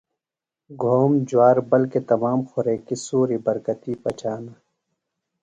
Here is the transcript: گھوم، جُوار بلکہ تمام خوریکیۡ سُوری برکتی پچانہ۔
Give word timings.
گھوم، 0.81 1.11
جُوار 1.29 1.57
بلکہ 1.71 1.99
تمام 2.11 2.39
خوریکیۡ 2.49 3.01
سُوری 3.05 3.37
برکتی 3.45 3.93
پچانہ۔ 4.03 4.53